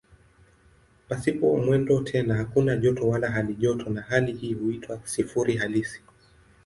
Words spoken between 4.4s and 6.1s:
huitwa "sifuri halisi".